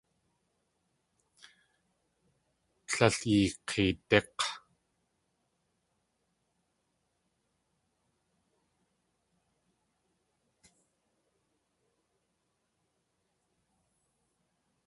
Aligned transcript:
Líl 2.93 3.09
yik̲eedík̲! 3.31 4.43